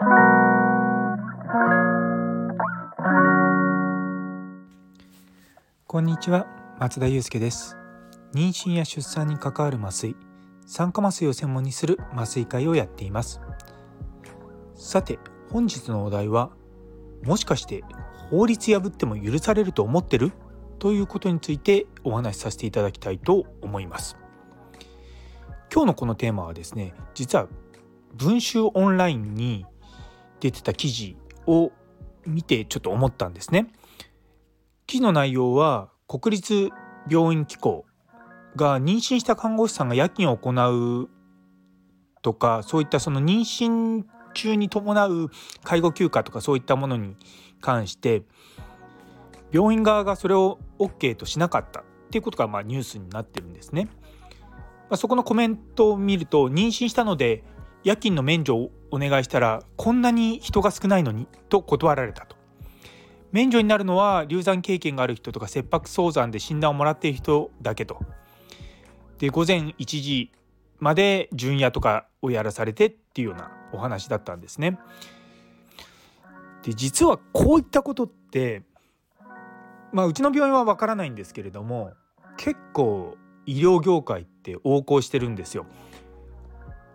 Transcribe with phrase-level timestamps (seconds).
[0.00, 0.04] こ
[5.98, 6.46] んにちは
[6.78, 7.76] 松田祐介です。
[8.32, 10.14] 妊娠や出産に関わる麻酔
[10.66, 13.40] 酸化麻酔を専門にする麻酔会をやっています。
[14.76, 15.18] さて
[15.50, 16.52] 本日のお題は
[17.24, 17.82] もしかして
[18.30, 20.30] 法律破っても許されると思ってる？
[20.78, 24.16] ということについてお話しさせていただきたいと思います。
[25.74, 27.48] 今日のこのテーマはですね実は
[28.14, 29.66] 文集オンラインに
[30.40, 31.16] 出てた記事
[31.46, 31.72] を
[32.26, 33.68] 見てちょっと思ったんですね
[34.86, 36.70] 記事の内容は国立
[37.10, 37.84] 病院機構
[38.56, 41.08] が妊娠した看護師さんが夜勤を行う
[42.22, 44.04] とかそういったその妊娠
[44.34, 45.30] 中に伴う
[45.64, 47.16] 介護休暇とかそういったものに
[47.60, 48.22] 関して
[49.50, 53.88] 病院側がそれを OK としなかったっていうことがまあニュースになってるんですね。
[54.88, 57.44] まあ、そこのコメントを見ると妊娠したので
[57.84, 62.36] 夜勤の免除をお願いしたらこんなに人が少ないのにと断られたと。
[63.30, 68.00] 免除になるのは流産経験がある人とか切迫早産で診断をもらっている人だけと。
[69.18, 70.32] で午前1時
[70.78, 74.78] まで巡夜とかをやらされてっていうようなお話だったんですね。
[76.62, 78.62] で実はこういったことって
[79.92, 81.92] まあうちの病院はわからないんですけれども
[82.36, 85.66] 結構医療業界って横行してるんですよ。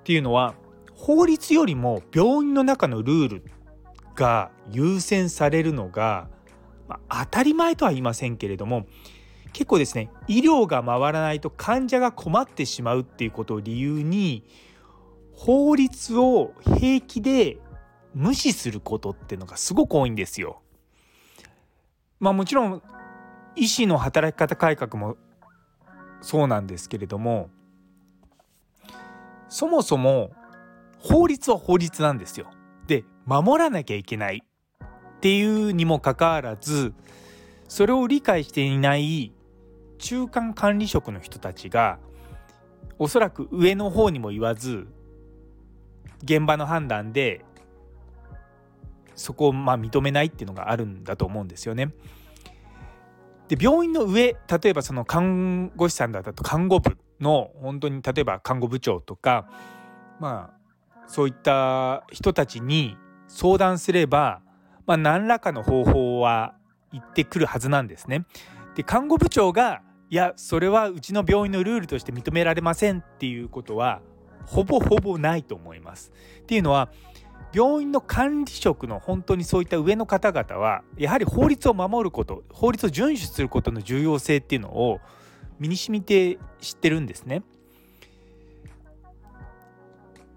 [0.00, 0.54] っていうのは
[1.02, 3.44] 法律よりも病院の中のルール
[4.14, 6.28] が優先されるのが、
[6.86, 8.86] まあ、当たり前とは言いませんけれども
[9.52, 14.44] 結構ですね医療が回らないと患者が困ってしまうっていうことを理由に
[15.32, 17.58] 法律を平気で
[18.14, 20.62] 無視することっていうのがすごく多いんですよ。
[22.20, 22.82] まあもちろん
[23.56, 25.16] 医師の働き方改革も
[26.20, 27.50] そうなんですけれども
[29.48, 30.30] そもそも
[31.02, 32.46] 法律は法律なんですよ。
[32.86, 36.94] で守らなきゃいけないっていうにもかかわらず
[37.68, 39.32] それを理解していない
[39.98, 41.98] 中間管理職の人たちが
[42.98, 44.86] おそらく上の方にも言わず
[46.22, 47.44] 現場の判断で
[49.14, 51.92] そこをまあ認めないっていうのがあるんだと思うんですよね。
[53.48, 59.48] で病院の上例えばその看護師さんだったと看護部の本当に例えば看護部長とか
[60.20, 60.61] まあ
[61.12, 62.96] そういった人たちに
[63.28, 64.40] 相談すれば、
[64.86, 66.54] まあ、何らかの方法は
[66.90, 68.24] 言ってくるはずなんですね。
[68.76, 74.00] で看護部長がいやそれはうちの病院のルールとして認められませんっていうことは
[74.46, 76.12] ほぼほぼないと思います。
[76.40, 76.90] っていうのは
[77.52, 85.00] 病院の管理職の本当にそういった上の方々はやはり法律を守ること法律を遵守することの重要性っていうのを
[85.58, 87.42] 身に染みて知ってるんですね。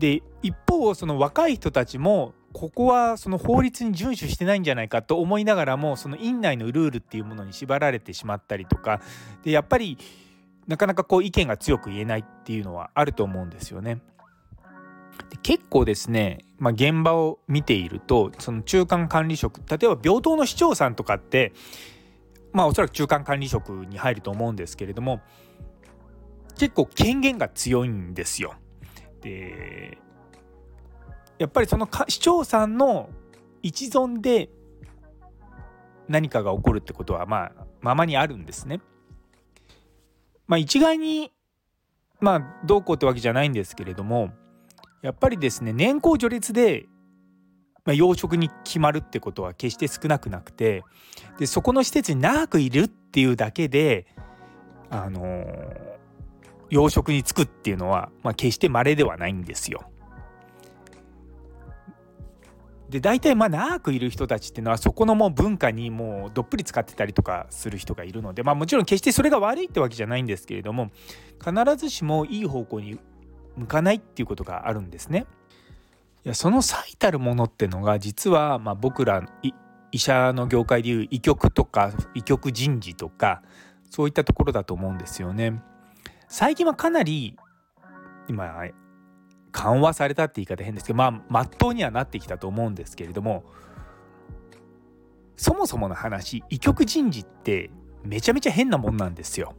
[0.00, 9.00] で一方その若い人たちもここはその法律に遵守してないんじゃないかと思いながらもその院内のルールっていうものに縛られてしまったりとか
[9.44, 9.98] でやっぱり
[10.66, 14.00] なかなかこう意見が強く言えないっていうのはあると思うんですよね。
[15.28, 21.52] で結構ですね、まあ、現場を見ているとその中間管理職例えば病棟の市長さんとかって
[22.52, 25.20] まあおそらく中間管理職に入ると思うんですけれども
[26.58, 28.54] 結構権限が強いんですよ。
[29.20, 29.98] で
[31.38, 33.10] やっぱりその市長さんの
[33.62, 34.50] 一存で
[36.08, 38.80] 何かが起こるってことはまあままにあるんですね。
[40.46, 41.32] まあ一概に
[42.20, 44.30] まあどうこうってわけじゃないんですけれども
[45.02, 46.86] やっぱりですね年功序列で、
[47.84, 50.84] ま、養殖に決まるってことは決して少なくなくて
[51.38, 54.06] でそこの施設に長くいるっていうだけで
[54.90, 55.89] あのー、
[56.70, 59.90] 養殖に就くっていうのは、まあ、決して稀ではないんですよ。
[62.90, 70.90] で大体まあ長くいる人たちっていうのはそこのもう文化にもうどっぷり使ってたりとかする人がいるのでまあもちろん決してそれが悪いってわけじゃないんですけれども
[71.38, 72.98] 必ずしもいい方向に
[73.56, 75.26] 向かないっていうことがあるんですね。
[76.24, 79.24] いやその最たるものってのが実はまあ僕ら
[79.92, 83.42] 医者の業界でいう医局とか医局人事とか
[83.88, 85.62] そういったところだと思うんですよね。
[86.30, 87.36] 最近はかなり
[88.28, 88.54] 今
[89.50, 93.44] 緩和されたって言い方変ですけどまあまっとうにはなってきたと思うんですけれども
[95.36, 97.70] そもそもの話医局人事って
[98.04, 99.54] めちゃめちゃ変なもんなんですよ。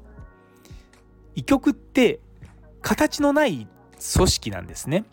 [1.36, 2.22] 医局って
[2.82, 3.68] 形のない
[4.16, 5.04] 組織なんですね。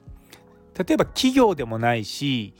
[0.78, 2.54] 例えば企業でもないし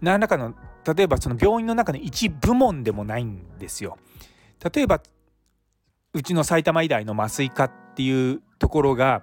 [0.00, 0.54] 何らかの
[0.86, 3.98] 例えばその病院の中の一部門でもないんですよ。
[4.74, 5.02] 例えば
[6.14, 9.22] うちの埼玉医大の麻酔科っていうところが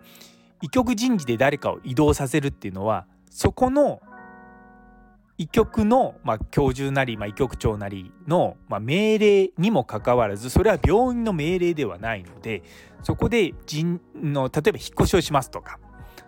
[0.61, 4.01] 医局人事で誰かを移動させるっていうのはそこの
[5.37, 12.63] 医局の、まあ、教授なり、まあ、医局長なりの、まあ、命令にもかかわらずそれは病院の命令ではないので
[13.03, 15.79] そこで人の例えば引っ越しをしますとか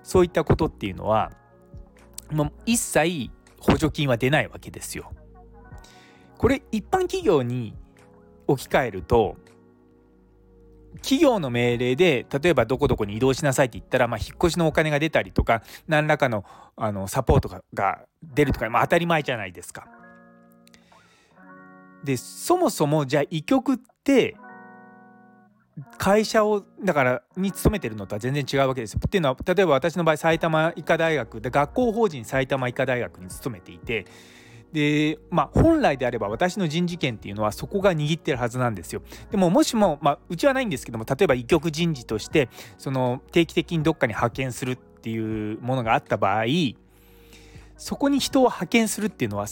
[0.03, 1.31] そういったことっていうのは
[2.31, 5.12] もう一切補助金は出ないわけですよ。
[6.38, 7.74] これ一般企業に
[8.48, 9.38] 置き換えると
[10.95, 16.45] 企業の命令で例えばどこどこに移動しなさいって言ったら、まあ、引っ越しのお金が出たりとか何らかの
[16.75, 19.88] あのサポートが出るとか、まあ、当たり前じゃないですか。
[22.03, 24.36] でそもそもじゃあ医局って
[25.97, 29.01] 会社をだからに勤めてるのとは全然違うわけですよ。
[29.06, 34.06] っていうのは例えば私の場合埼玉医科大学で学校法人埼玉医科大学に勤めていて
[34.75, 39.01] でまあ本来であれば私の人事権っていうのはそこが握ってるはずなんですよ。
[39.31, 46.44] でももしも、まあ、うちはないんですけども例えば医局人事としてその定期的にどっかに派遣するっていうものがあった場合
[47.77, 49.48] そこに人を派遣するっていうのは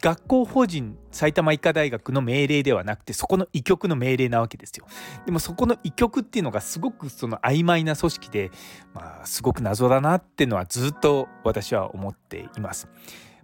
[0.00, 4.86] 学校法人埼玉医科大学の命令ではなくてそこの医局の命令なわけですよ。
[5.24, 8.50] でもそこの医局っていうのがすごくその曖昧な組織で、
[8.92, 12.86] まあ、すごく謎だなっていうのはずっと私は思っています。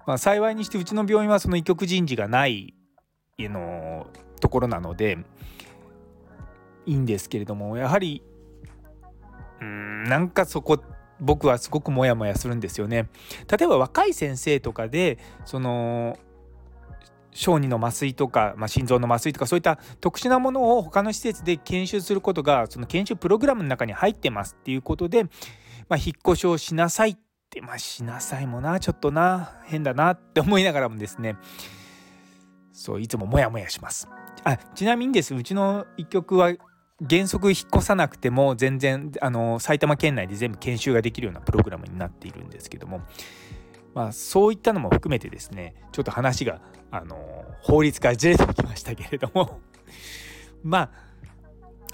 [0.06, 2.74] まあ、幸いにしてうちの病院はその医局人事がない
[3.38, 4.06] の
[4.40, 5.18] ところなので
[6.86, 8.22] いいんですけれどもやはり
[9.60, 10.78] うんなんかそこ
[11.20, 13.08] 僕はすごくモヤモヤするんですよね。
[13.50, 16.18] 例えば若い先生とかでその
[17.30, 25.30] 小児の麻酔とか、まあ、心臓の麻酔とかそういった特殊なものを他の施設で研修することがその研修プログラムの中に入ってますっていうことで、ま
[25.90, 27.16] あ、引っ越しをしなさいっ
[27.54, 31.36] てまあしなさいもなちょっとな変だなって思いながらもですね
[32.72, 34.08] そういつもモヤモヤします。
[34.42, 36.52] あちなみにですうちの一曲は
[37.08, 43.00] 原則引っ越さなくても全然あの埼玉県内で全部研修ができるようなプログラムになっているんですけども、
[43.94, 46.60] まあ、そういったのも含めてですねちょっと話が
[46.90, 49.60] あの法律からずれてきましたけれども
[50.62, 50.90] ま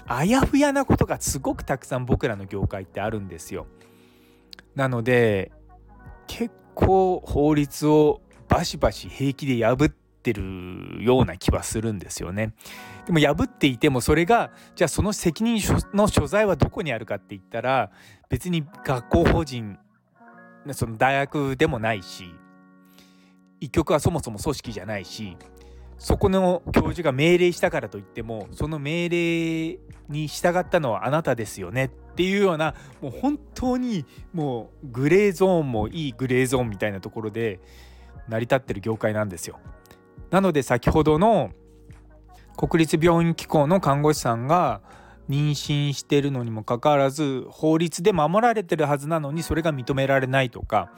[0.07, 3.67] ああやふやなことがすごくたくさん僕らの業界ってあるんですよ。
[4.75, 5.51] なので
[6.27, 12.53] 結構法律をバシバシ平気で破ってるような気はするんですよね。
[13.05, 15.59] でも破っていてもそれがじゃあその責任
[15.93, 17.91] の所在はどこにあるかって言ったら
[18.29, 19.77] 別に学校法人
[20.73, 22.35] その大学でもないし
[23.59, 25.37] 一局はそもそも組織じゃないし
[26.01, 34.03] そこの教授が命令したからといってもその命令に従ったのはあなたですよねっていうようなもう本当に
[34.33, 37.59] もうグレーゾーンもいいグレーゾーンみたいなところで
[38.27, 39.59] 成り立ってる業界なんですよ。
[40.31, 41.51] なので先ほどの
[42.57, 44.81] 国立病院機構の看護師さんが
[45.29, 50.91] 妊娠してるのにもかかわらず法律で守られてるはずなのにそれが認められないとか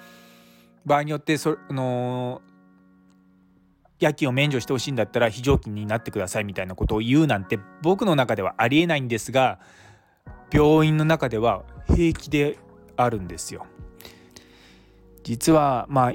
[0.85, 2.41] 場合によってその
[4.03, 9.59] 夜勤を免除してほしいんだったら非常勤になってくださいみたいなことを言うなんて僕の中ではありえないんですが
[10.51, 12.59] 病院の中では平気で
[12.95, 13.65] あるんですよ。
[15.23, 16.13] 実はまあ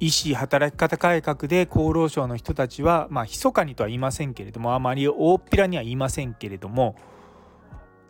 [0.00, 6.96] 医師働き方改革で厚労省の人たちはまあ密かにとは言いませんけれどもあまり大っぴらには言いませんけれども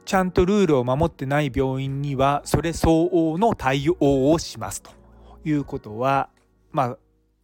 [0.05, 4.91] ちゃんとルールを守ってない病院にはそれ相応の対応をしますと
[5.45, 6.29] いうことは
[6.73, 6.99] まあ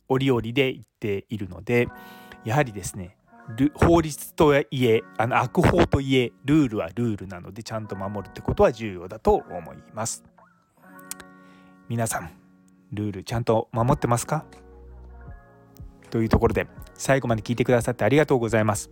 [0.08, 1.88] 折々で言っているので
[2.44, 3.16] やはりですね
[3.74, 10.24] 法律とはいえあの悪法といえルールはルールなのでちゃんと守るってことは重要だと思います。
[11.88, 12.30] 皆さん
[12.92, 14.46] ルールちゃんと守ってますか？
[16.10, 18.90] というところで最後まで聞いてくださってありがとうございます。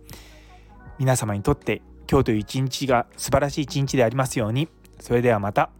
[0.99, 4.69] 皆様にとって今日という一日が素晴らしい一日でありますように。
[4.99, 5.71] それではまた。